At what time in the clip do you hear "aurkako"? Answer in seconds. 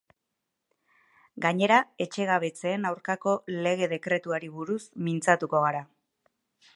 2.91-3.35